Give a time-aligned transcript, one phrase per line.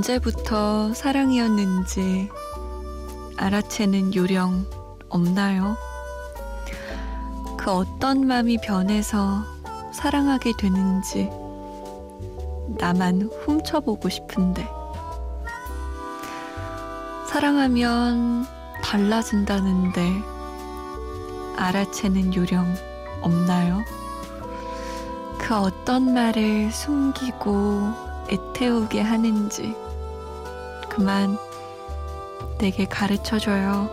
[0.00, 2.30] 언제부터 사랑이었는지
[3.36, 4.64] 알아채는 요령
[5.10, 5.76] 없나요?
[7.58, 9.44] 그 어떤 마음이 변해서
[9.92, 11.28] 사랑하게 되는지
[12.78, 14.66] 나만 훔쳐보고 싶은데
[17.28, 18.46] 사랑하면
[18.82, 20.22] 달라진다는데
[21.58, 22.74] 알아채는 요령
[23.20, 23.84] 없나요?
[25.38, 29.74] 그 어떤 말을 숨기고 애태우게 하는지
[30.90, 31.38] 그만
[32.58, 33.88] 내게 가르쳐줘요.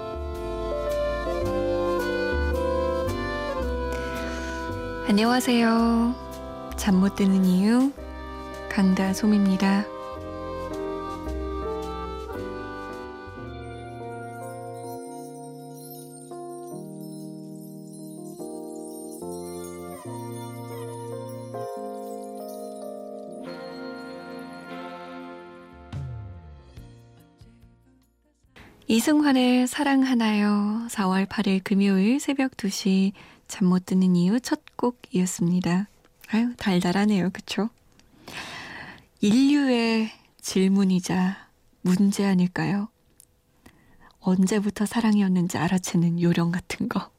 [5.08, 6.14] 안녕하세요.
[6.76, 7.92] 잠 못 드는 이유
[8.70, 9.86] 강다솜입니다.
[29.02, 30.88] 이승환의 사랑하나요?
[30.90, 33.12] 4월 8일 금요일 새벽 2시
[33.48, 35.88] 잠 못 드는 이유 첫 곡이었습니다.
[36.30, 37.30] 아유, 달달하네요.
[37.30, 37.70] 그쵸?
[39.22, 40.10] 인류의
[40.42, 41.48] 질문이자
[41.84, 42.90] 문제 아닐까요?
[44.20, 47.12] 언제부터 사랑이었는지 알아채는 요령 같은 거.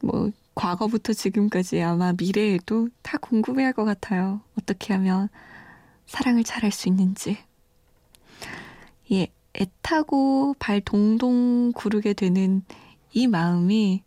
[0.00, 4.40] 뭐, 과거부터 지금까지 아마 미래에도 다 궁금해 할 것 같아요.
[4.58, 5.28] 어떻게 하면
[6.06, 7.36] 사랑을 잘할 수 있는지.
[9.12, 12.62] 예, 애타고 발 동동 구르게 되는
[13.12, 14.02] 이 마음이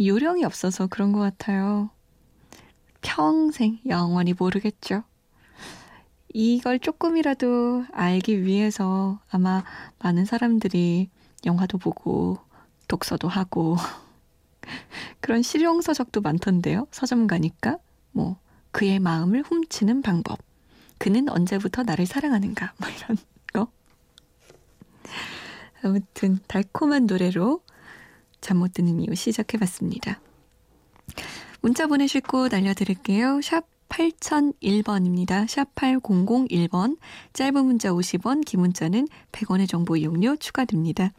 [0.00, 1.90] 요령이 없어서 그런 것 같아요.
[3.00, 5.02] 평생 영원히 모르겠죠.
[6.32, 9.64] 이걸 조금이라도 알기 위해서 아마
[9.98, 11.10] 많은 사람들이
[11.44, 12.38] 영화도 보고
[12.86, 13.76] 독서도 하고
[15.20, 16.86] 그런 실용서적도 많던데요.
[16.90, 17.78] 서점 가니까
[18.12, 18.38] 뭐
[18.70, 20.38] 그의 마음을 훔치는 방법.
[20.98, 22.74] 그는 언제부터 나를 사랑하는가.
[22.78, 23.16] 뭐 이런
[25.82, 27.62] 아무튼 달콤한 노래로
[28.40, 30.20] 잠 못 드는 이유 시작해봤습니다.
[31.60, 33.40] 문자 보내실 곳 알려드릴게요.
[33.42, 35.48] 샵 8001번입니다.
[35.48, 36.98] 샵 8001번.
[37.32, 41.12] 짧은 문자 50원, 긴 문자는 100원의 정보 이용료 추가됩니다.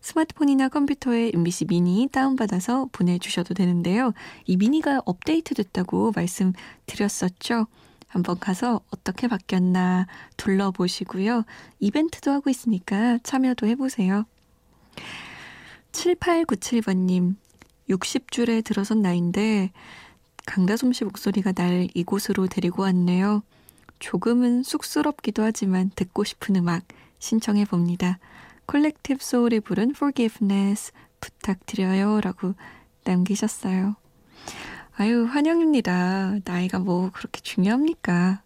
[0.00, 4.12] 스마트폰이나 컴퓨터에 MBC 미니 다운받아서 보내주셔도 되는데요.
[4.46, 7.66] 이 미니가 업데이트 됐다고 말씀드렸었죠.
[8.08, 11.44] 한번 가서 어떻게 바뀌었나 둘러보시고요.
[11.78, 14.24] 이벤트도 하고 있으니까 참여도 해보세요.
[15.92, 17.36] 7897번님,
[17.88, 19.70] 60줄에 들어선 나인데
[20.46, 23.42] 강다솜 씨 목소리가 날 이곳으로 데리고 왔네요.
[23.98, 26.84] 조금은 쑥스럽기도 하지만 듣고 싶은 음악
[27.18, 28.18] 신청해 봅니다.
[28.66, 32.20] 콜렉티브 소울이 부른 Forgiveness 부탁드려요.
[32.20, 32.54] 라고
[33.04, 33.96] 남기셨어요.
[35.00, 36.40] 아유, 환영입니다.
[36.44, 38.42] 나이가 뭐 그렇게 중요합니까?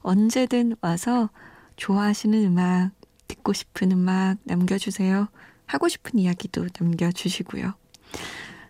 [0.00, 1.30] 언제든 와서
[1.76, 2.90] 좋아하시는 음악,
[3.26, 5.28] 듣고 싶은 음악 남겨주세요.
[5.64, 7.72] 하고 싶은 이야기도 남겨주시고요.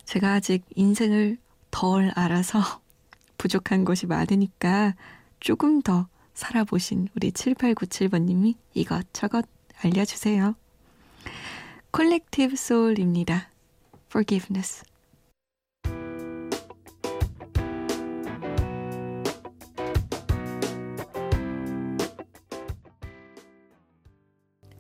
[0.05, 1.39] 제가 아직 인생을
[1.73, 2.61] 덜 알아서
[3.37, 4.95] 부족한 것이 많으니까
[5.41, 9.45] 조금 더 살아보신 우리 7897번님이 이것저것
[9.83, 10.55] 알려주세요.
[11.91, 13.49] Collective Soul입니다.
[14.09, 14.85] Forgiveness.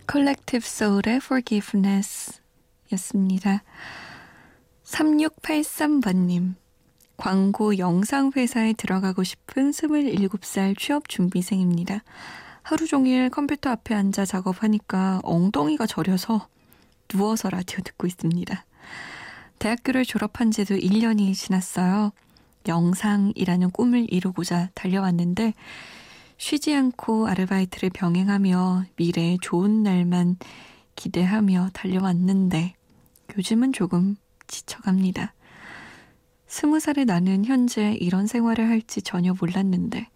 [0.08, 2.40] Collective Soul의 Forgiveness
[2.92, 3.62] 였습니다.
[4.82, 6.54] 3683번님.
[7.18, 12.02] 광고 영상 회사에 들어가고 싶은 27살 취업 준비생입니다.
[12.62, 16.48] 하루 종일 컴퓨터 앞에 앉아 작업하니까 엉덩이가 저려서
[17.08, 18.64] 누워서 라디오 듣고 있습니다.
[19.58, 22.12] 대학교를 졸업한 지도 1년이 지났어요.
[22.66, 25.52] 영상이라는 꿈을 이루고자 달려왔는데
[26.38, 30.36] 쉬지 않고 아르바이트를 병행하며 미래의 좋은 날만
[30.94, 32.74] 기대하며 달려왔는데
[33.36, 35.34] 요즘은 조금 지쳐갑니다.
[36.46, 40.08] 스무 살에 나는 현재 이런 생활을 할지 전혀 몰랐는데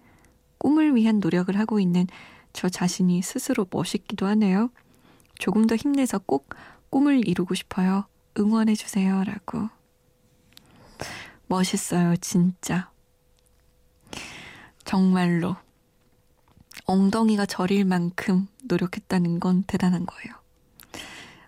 [0.58, 2.06] 꿈을 위한 노력을 하고 있는
[2.52, 4.70] 저 자신이 스스로 멋있기도 하네요.
[5.38, 6.54] 조금 더 힘내서 꼭
[6.88, 8.06] 꿈을 이루고 싶어요.
[8.38, 9.24] 응원해주세요.
[9.24, 9.68] 라고.
[11.48, 12.90] 멋있어요, 진짜.
[14.84, 15.56] 정말로.
[16.86, 20.34] 엉덩이가 저릴 만큼 노력했다는 건 대단한 거예요.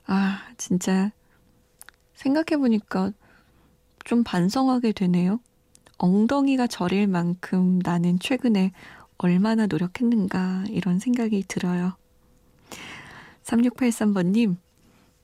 [0.07, 1.11] 아, 진짜
[2.15, 3.13] 생각해보니까
[4.05, 5.41] 좀 반성하게 되네요.
[5.99, 8.73] 엉덩이가 저릴 만큼 나는 최근에
[9.19, 11.97] 얼마나 노력했는가 이런 생각이 들어요.
[13.45, 14.57] 3683번님,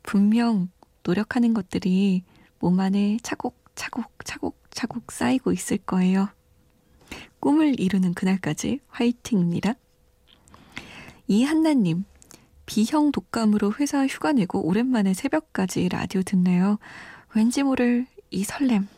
[0.02, 0.70] 분명
[1.02, 2.24] 노력하는 것들이
[2.58, 6.28] 몸 안에 차곡차곡 차곡차곡 쌓이고 있을 거예요.
[7.40, 9.74] 꿈을 이루는 그날까지 화이팅입니다.
[11.30, 12.06] 이한나님,
[12.66, 16.80] B형 독감으로 회사 휴가 내고 오랜만에 새벽까지 라디오 듣네요.
[17.36, 18.88] 왠지 모를 이 설렘.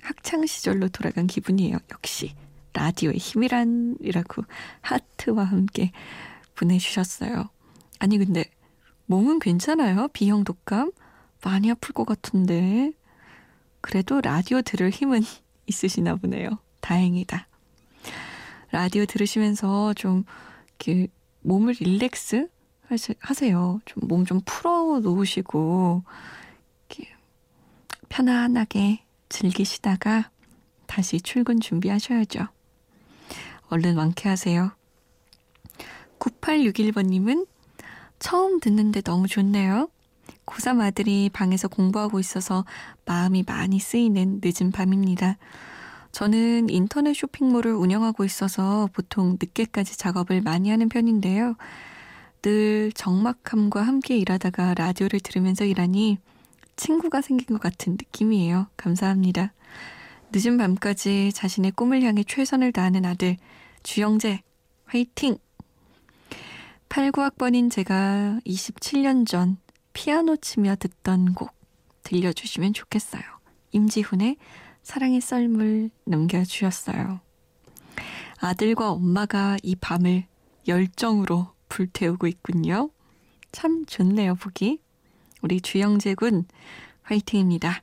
[0.00, 1.76] 학창 시절로 돌아간 기분이에요.
[1.92, 2.34] 역시
[2.72, 4.44] 라디오의 힘이란이라고
[4.80, 5.92] 하트와 함께
[6.54, 7.50] 보내주셨어요.
[7.98, 8.46] 아니 근데
[9.04, 10.08] 몸은 괜찮아요?
[10.14, 10.90] B형 독감?
[11.42, 12.92] 많이 아플 것 같은데.
[13.82, 15.20] 그래도 라디오 들을 힘은
[15.68, 16.48] 있으시나 보네요.
[16.80, 17.46] 다행이다.
[18.70, 20.24] 라디오 들으시면서 좀
[20.78, 21.08] 이렇게
[21.44, 22.48] 몸을 릴렉스
[23.20, 23.80] 하세요.
[23.86, 26.02] 좀 몸 좀 풀어 놓으시고
[28.08, 30.30] 편안하게 즐기시다가
[30.86, 32.46] 다시 출근 준비하셔야죠.
[33.68, 34.70] 얼른 완쾌하세요.
[36.20, 37.46] 9861번님은
[38.20, 39.88] 처음 듣는데 너무 좋네요.
[40.46, 42.64] 고3 아들이 방에서 공부하고 있어서
[43.04, 45.36] 마음이 많이 쓰이는 늦은 밤입니다.
[46.14, 51.56] 저는 인터넷 쇼핑몰을 운영하고 있어서 보통 늦게까지 작업을 많이 하는 편인데요.
[52.40, 56.18] 늘 적막함과 함께 일하다가 라디오를 들으면서 일하니
[56.76, 58.68] 친구가 생긴 것 같은 느낌이에요.
[58.76, 59.54] 감사합니다.
[60.32, 63.36] 늦은 밤까지 자신의 꿈을 향해 최선을 다하는 아들,
[63.82, 64.40] 주영재,
[64.84, 65.36] 화이팅!
[66.90, 69.56] 89학번인 제가 27년 전
[69.92, 71.50] 피아노 치며 듣던 곡
[72.04, 73.22] 들려주시면 좋겠어요.
[73.72, 74.36] 임지훈의
[74.84, 77.20] 사랑의 썰물 남겨주셨어요.
[78.38, 80.26] 아들과 엄마가 이 밤을
[80.68, 82.90] 열정으로 불태우고 있군요.
[83.50, 84.80] 참 좋네요, 보기.
[85.40, 86.44] 우리 주영재 군
[87.02, 87.82] 화이팅입니다.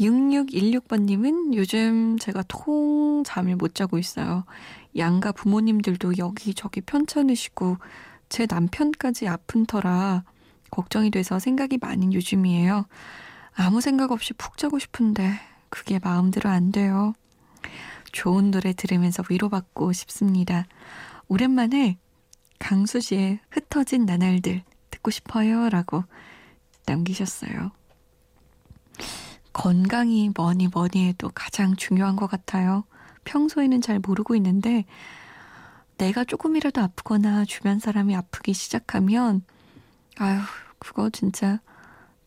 [0.00, 4.44] 6616번님은 요즘 제가 통 잠을 못 자고 있어요.
[4.96, 7.78] 양가 부모님들도 여기저기 편찮으시고
[8.28, 10.24] 제 남편까지 아픈 터라
[10.70, 12.86] 걱정이 돼서 생각이 많은 요즘이에요.
[13.56, 17.14] 아무 생각 없이 푹 자고 싶은데 그게 마음대로 안 돼요.
[18.12, 20.66] 좋은 노래 들으면서 위로받고 싶습니다.
[21.28, 21.98] 오랜만에
[22.58, 25.68] 강수지의 흩어진 나날들 듣고 싶어요.
[25.68, 26.04] 라고
[26.86, 27.72] 남기셨어요.
[29.52, 32.84] 건강이 뭐니 뭐니 해도 가장 중요한 것 같아요.
[33.24, 34.84] 평소에는 잘 모르고 있는데
[35.96, 39.42] 내가 조금이라도 아프거나 주변 사람이 아프기 시작하면
[40.18, 40.40] 아유,
[40.78, 41.60] 그거 진짜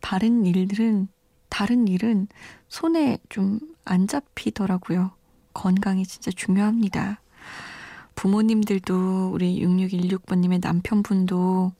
[0.00, 1.08] 다른 일들은
[1.48, 2.28] 다른 일은
[2.68, 5.12] 손에 좀 안 잡히더라고요.
[5.54, 7.20] 건강이 진짜 중요합니다.
[8.14, 11.72] 부모님들도 우리 6616번님의 남편분도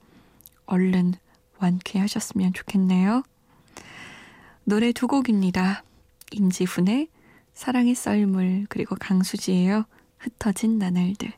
[0.65, 1.13] 얼른
[1.59, 3.23] 완쾌하셨으면 좋겠네요.
[4.63, 5.83] 노래 두 곡입니다.
[6.31, 7.09] 임지훈의
[7.53, 9.85] 사랑의 썰물 그리고 강수지예요.
[10.17, 11.31] 흩어진 나날들.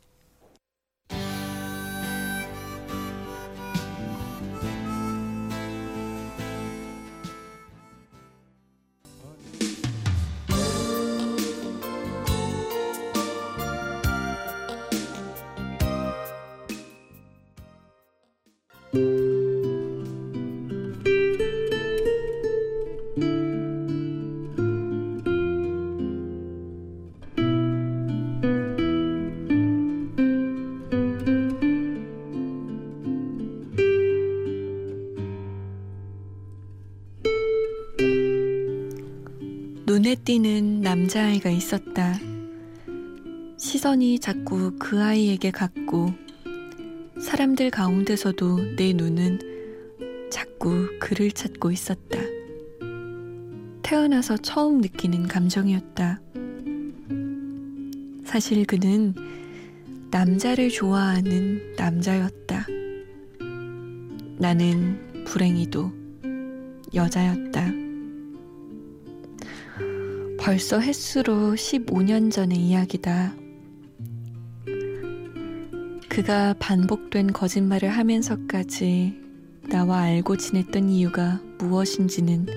[40.12, 42.20] 눈에 띄는 남자아이가 있었다.
[43.58, 46.12] 시선이 자꾸 그 아이에게 갔고,
[47.22, 49.39] 사람들 가운데서도 내 눈은
[50.30, 52.20] 자꾸 그를 찾고 있었다.
[53.84, 56.20] 태어나서 처음 느끼는 감정이었다.
[58.25, 59.15] 사실 그는
[60.10, 62.65] 남자를 좋아하는 남자였다.
[64.39, 65.89] 나는 불행히도
[66.94, 67.90] 여자였다.
[70.43, 73.36] 벌써 횟수로 15년 전의 이야기다.
[76.10, 79.21] 그가 반복된 거짓말을 하면서까지
[79.69, 82.48] 나와 알고 지냈던 이유가 무엇인지는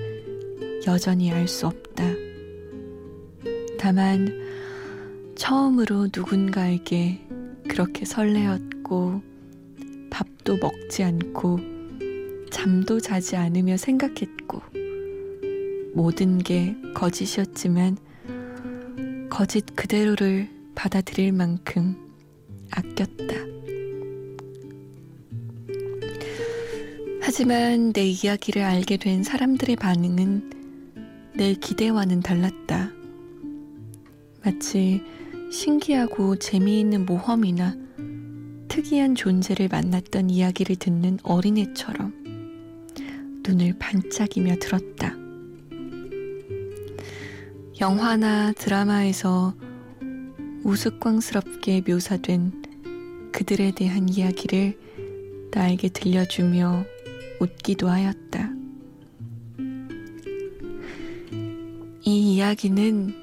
[0.87, 2.03] 여전히 알 수 없다.
[3.77, 4.29] 다만
[5.35, 7.21] 처음으로 누군가에게
[7.67, 9.21] 그렇게 설레었고
[10.09, 11.59] 밥도 먹지 않고
[12.49, 14.84] 잠도 자지 않으며 생각했고
[15.95, 17.97] 모든 게 거짓이었지만
[19.29, 21.95] 거짓 그대로를 받아들일 만큼
[22.69, 23.33] 아꼈다.
[27.21, 32.91] 하지만 내 이야기를 알게 된 사람들의 반응은 내 기대와는 달랐다.
[34.43, 35.01] 마치
[35.49, 37.73] 신기하고 재미있는 모험이나
[38.67, 42.13] 특이한 존재를 만났던 이야기를 듣는 어린애처럼
[43.47, 45.24] 눈을 반짝이며 들었다.
[47.85, 49.53] 영화나 드라마에서
[50.63, 52.63] 우스꽝스럽게 묘사된
[53.31, 56.83] 그들에 대한 이야기를 나에게 들려주며
[57.39, 58.49] 웃기도 하였다.
[62.01, 63.13] 이 이야기는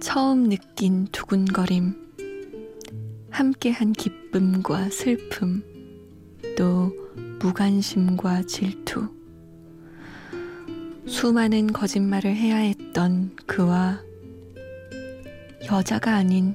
[0.00, 1.96] 처음 느낀 두근거림,
[3.30, 5.64] 함께한 기쁨과 슬픔,
[6.56, 6.92] 또
[7.40, 9.08] 무관심과 질투,
[11.10, 14.00] 수많은 거짓말을 해야 했던 그와
[15.70, 16.54] 여자가 아닌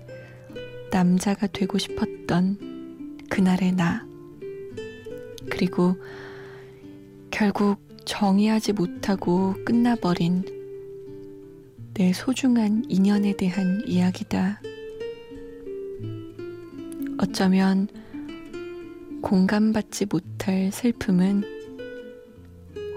[0.92, 4.08] 남자가 되고 싶었던 그날의 나,
[5.50, 5.98] 그리고
[7.30, 10.46] 결국 정의하지 못하고 끝나버린
[11.94, 14.62] 내 소중한 인연에 대한 이야기다.
[17.18, 17.90] 어쩌면
[19.22, 21.55] 공감받지 못할 슬픔은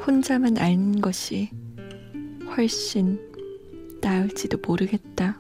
[0.09, 1.51] 혼자만 아는 것이
[2.57, 3.21] 훨씬
[4.01, 5.39] 나을지도 모르겠다.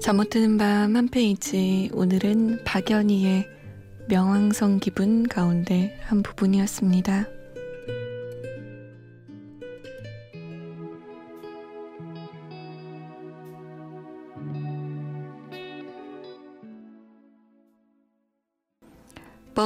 [0.00, 3.48] 잠 못 드는 밤 한 페이지 오늘은 박연희의
[4.08, 7.35] 명왕성 기분 가운데 한 부분이었습니다.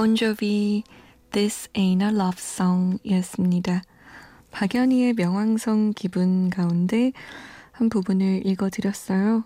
[0.01, 0.83] 본조비
[1.31, 3.83] This Ain't a Love Song 이었습니다.
[4.51, 7.13] 박연희의 명왕성 기분 가운데
[7.71, 9.45] 한 부분을 읽어드렸어요.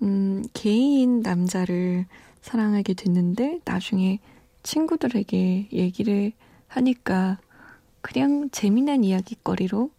[0.00, 2.06] 음, 개인 남자를
[2.40, 4.20] 사랑하게 됐는데 나중에
[4.62, 6.32] 친구들에게 얘기를
[6.66, 7.38] 하니까
[8.00, 9.90] 그냥 재미난 이야기거리로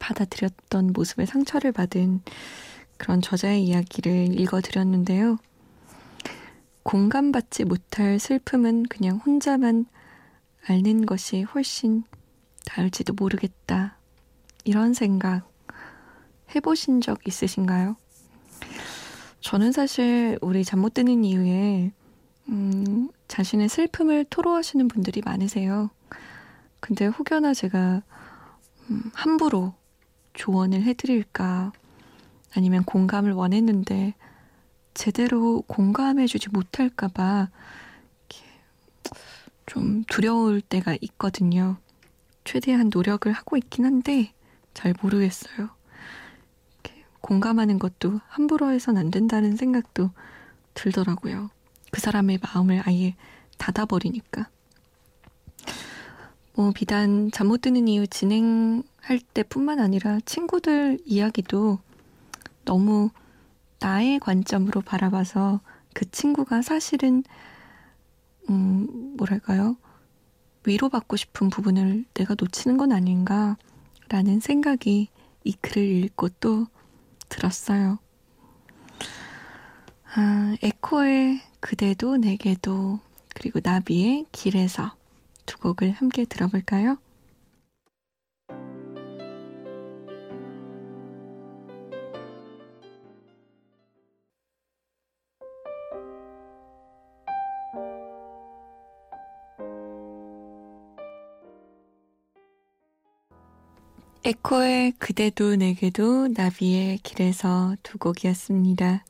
[0.00, 2.20] 받아들였던 모습에 상처를 받은
[2.98, 5.38] 그런 저자의 이야기를 읽어드렸는데요.
[6.82, 9.86] 공감받지 못할 슬픔은 그냥 혼자만
[10.68, 12.04] 앓는 것이 훨씬
[12.76, 13.96] 나을지도 모르겠다.
[14.64, 15.50] 이런 생각
[16.54, 17.96] 해보신 적 있으신가요?
[19.40, 21.92] 저는 사실 우리 잠 못 드는 이유에
[22.48, 25.90] 음, 자신의 슬픔을 토로하시는 분들이 많으세요.
[26.80, 28.02] 근데 혹여나 제가
[28.90, 29.74] 음, 함부로
[30.34, 31.72] 조언을 해드릴까
[32.54, 34.14] 아니면 공감을 원했는데
[34.94, 37.48] 제대로 공감해주지 못할까봐
[39.66, 41.76] 좀 두려울 때가 있거든요.
[42.44, 44.32] 최대한 노력을 하고 있긴 한데
[44.74, 45.70] 잘 모르겠어요.
[47.20, 50.10] 공감하는 것도 함부로 해선 안 된다는 생각도
[50.74, 51.50] 들더라고요.
[51.92, 53.14] 그 사람의 마음을 아예
[53.58, 54.48] 닫아버리니까.
[56.54, 61.78] 뭐, 비단 잠 못 드는 이유 진행할 때뿐만 아니라 친구들 이야기도
[62.64, 63.10] 너무
[63.82, 65.60] 나의 관점으로 바라봐서
[65.92, 67.24] 그 친구가 사실은,
[68.48, 69.76] 음, 뭐랄까요.
[70.64, 73.56] 위로받고 싶은 부분을 내가 놓치는 건 아닌가
[74.08, 75.08] 라는 생각이
[75.42, 76.66] 이 글을 읽고 또
[77.28, 77.98] 들었어요.
[80.14, 83.00] 아, 에코의 그대도 내게도
[83.34, 84.94] 그리고 나비의 길에서
[85.44, 86.98] 두 곡을 함께 들어볼까요?
[104.24, 109.04] 에코의 그대도 내게도 나비의 길에서 두 곡이었습니다.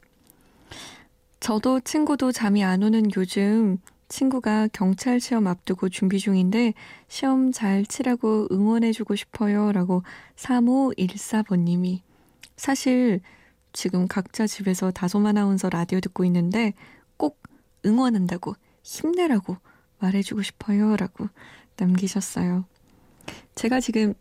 [1.39, 3.77] 저도 친구도 잠이 안 오는 요즘
[4.09, 6.73] 친구가 경찰 시험 앞두고 준비 중인데
[7.09, 10.03] 시험 잘 치라고 응원해주고 싶어요 라고
[10.37, 12.01] 3514번님이
[12.57, 13.21] 사실
[13.75, 16.73] 지금 각자 집에서 다솜 아나운서 라디오 듣고 있는데
[17.19, 17.39] 꼭
[17.85, 19.59] 응원한다고 힘내라고
[19.99, 21.29] 말해주고 싶어요 라고
[21.77, 22.65] 남기셨어요.
[23.55, 24.15] 제가 지금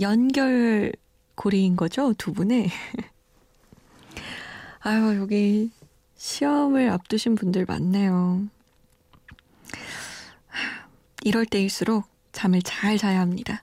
[0.00, 0.92] 연결
[1.34, 2.70] 고리인 거죠, 두 분의.
[4.80, 5.70] 아유, 여기
[6.16, 8.46] 시험을 앞두신 분들 많네요.
[11.24, 13.62] 이럴 때일수록 잠을 잘 자야 합니다.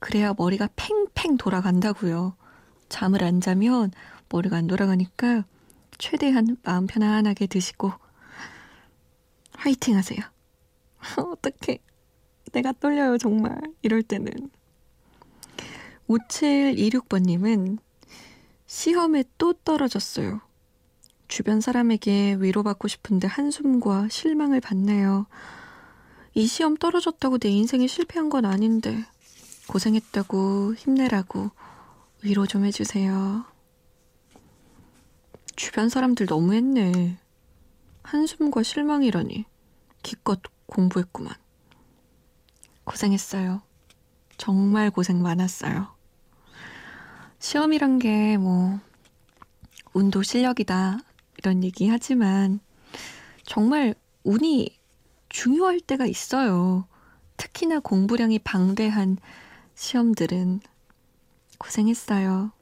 [0.00, 2.34] 그래야 머리가 팽팽 돌아간다고요.
[2.88, 3.92] 잠을 안 자면
[4.28, 5.44] 머리가 안 돌아가니까
[5.98, 7.92] 최대한 마음 편안하게 드시고
[9.52, 10.18] 화이팅 하세요.
[11.16, 11.78] 어떻게
[12.52, 14.50] 내가 떨려요 정말 이럴 때는
[16.10, 17.78] 5726번님은
[18.66, 20.40] 시험에 또 떨어졌어요.
[21.28, 25.26] 주변 사람에게 위로받고 싶은데 한숨과 실망을 받네요.
[26.34, 29.04] 이 시험 떨어졌다고 내 인생이 실패한 건 아닌데
[29.68, 31.50] 고생했다고 힘내라고
[32.22, 33.44] 위로 좀 해주세요.
[35.54, 37.18] 주변 사람들 너무했네.
[38.02, 39.44] 한숨과 실망이라니.
[40.02, 41.34] 기껏 공부했구만.
[42.84, 43.62] 고생했어요.
[44.38, 45.99] 정말 고생 많았어요.
[47.40, 48.78] 시험이란 게 뭐,
[49.94, 50.98] 운도 실력이다.
[51.38, 52.60] 이런 얘기 하지만,
[53.44, 53.94] 정말
[54.24, 54.78] 운이
[55.30, 56.86] 중요할 때가 있어요.
[57.38, 59.16] 특히나 공부량이 방대한
[59.74, 60.60] 시험들은
[61.58, 62.52] 고생했어요.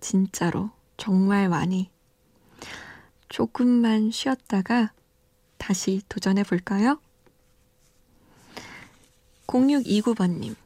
[0.00, 0.70] 진짜로.
[0.96, 1.90] 정말 많이.
[3.28, 4.92] 조금만 쉬었다가
[5.58, 6.98] 다시 도전해 볼까요?
[9.46, 10.56] 0629번님.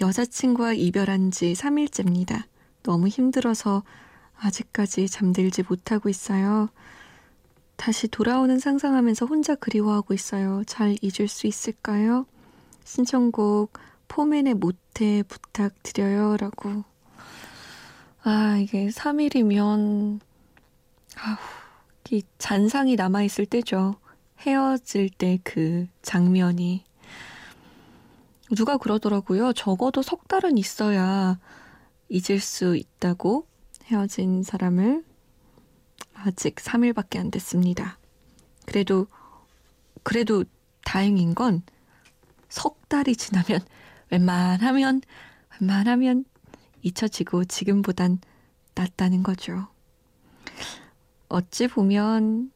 [0.00, 2.47] 여자친구와 이별한 지 3일째입니다.
[2.88, 3.82] 너무 힘들어서
[4.40, 6.70] 아직까지 잠들지 못하고 있어요.
[7.76, 10.62] 다시 돌아오는 상상하면서 혼자 그리워하고 있어요.
[10.66, 12.24] 잘 잊을 수 있을까요?
[12.84, 13.74] 신청곡
[14.08, 16.38] 포맨의 모태 부탁드려요.
[16.38, 16.84] 라고.
[18.22, 20.20] 아, 이게 3일이면,
[21.18, 21.36] 아우,
[22.10, 23.96] 이 잔상이 남아있을 때죠.
[24.40, 26.84] 헤어질 때 그 장면이.
[28.56, 29.52] 누가 그러더라고요.
[29.52, 31.38] 적어도 석 달은 있어야
[32.08, 33.46] 잊을 수 있다고
[33.84, 35.04] 헤어진 사람을
[36.14, 37.98] 아직 3일밖에 안 됐습니다.
[38.66, 39.06] 그래도,
[40.02, 40.44] 그래도
[40.84, 41.62] 다행인 건
[42.48, 43.60] 석 달이 지나면
[44.10, 45.02] 웬만하면,
[45.60, 46.24] 웬만하면
[46.82, 48.20] 잊혀지고 지금보단
[48.74, 49.68] 낫다는 거죠.
[51.28, 52.50] 어찌 보면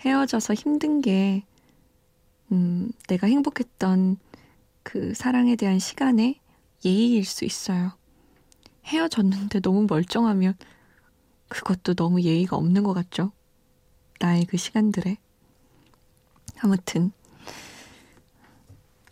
[0.00, 1.44] 헤어져서 힘든 게,
[2.52, 4.18] 음, 내가 행복했던
[4.84, 6.40] 그 사랑에 대한 시간의
[6.84, 7.97] 예의일 수 있어요.
[8.88, 10.54] 헤어졌는데 너무 멀쩡하면
[11.48, 13.32] 그것도 너무 예의가 없는 것 같죠?
[14.20, 15.16] 나의 그 시간들에.
[16.60, 17.12] 아무튼,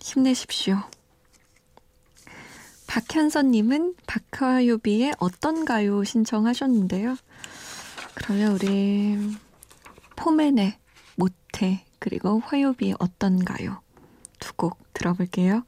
[0.00, 0.82] 힘내십시오.
[2.86, 7.16] 박현선님은 박화요비의 어떤 가요 신청하셨는데요.
[8.14, 9.36] 그러면 우리
[10.16, 10.78] 포맨의
[11.16, 13.80] 모태 그리고 화요비의 어떤 가요
[14.38, 15.64] 두 곡 들어볼게요.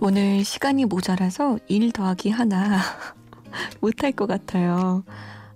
[0.00, 2.78] 오늘 시간이 모자라서 일 더하기 하나
[3.80, 5.04] 못할 것 같아요.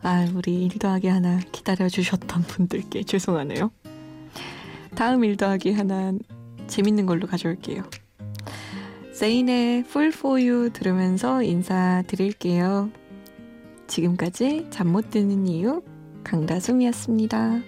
[0.02, 3.70] 아, 우리 일 더하기 하나 기다려주셨던 분들께 죄송하네요.
[4.94, 6.12] 다음 일 더하기 하나
[6.66, 7.82] 재밌는 걸로 가져올게요.
[9.12, 12.90] 세인의 Full For You 들으면서 인사드릴게요.
[13.86, 15.82] 지금까지 잠 못 드는 이유
[16.24, 17.60] 강다솜이었습니다.